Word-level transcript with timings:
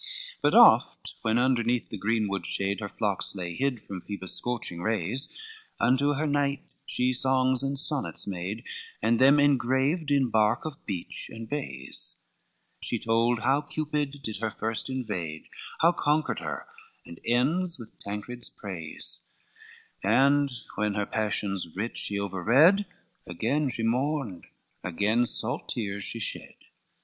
XIX 0.37 0.39
But 0.41 0.55
oft, 0.55 1.13
when 1.21 1.37
underneath 1.37 1.89
the 1.89 1.97
greenwood 1.99 2.47
shade 2.47 2.79
Her 2.79 2.89
flocks 2.89 3.35
lay 3.35 3.53
hid 3.53 3.83
from 3.83 4.01
Phoebus' 4.01 4.33
scorching 4.35 4.81
rays, 4.81 5.29
Unto 5.79 6.13
her 6.15 6.25
knight 6.25 6.63
she 6.87 7.13
songs 7.13 7.61
and 7.61 7.77
sonnets 7.77 8.25
made, 8.25 8.63
And 9.03 9.19
them 9.19 9.39
engraved 9.39 10.09
in 10.09 10.31
bark 10.31 10.65
of 10.65 10.83
beech 10.87 11.29
and 11.31 11.47
bays; 11.47 12.15
She 12.81 12.97
told 12.97 13.41
how 13.41 13.61
Cupid 13.61 14.15
did 14.23 14.37
her 14.37 14.49
first 14.49 14.89
invade, 14.89 15.43
How 15.81 15.91
conquered 15.91 16.39
her, 16.39 16.65
and 17.05 17.19
ends 17.23 17.77
with 17.77 17.99
Tancred's 17.99 18.49
praise: 18.49 19.21
And 20.03 20.51
when 20.77 20.95
her 20.95 21.05
passion's 21.05 21.75
writ 21.77 21.95
she 21.95 22.17
over 22.17 22.41
read, 22.43 22.87
Again 23.27 23.69
she 23.69 23.83
mourned, 23.83 24.47
again 24.83 25.27
salt 25.27 25.69
tears 25.69 26.03
she 26.03 26.17
shed. 26.17 26.55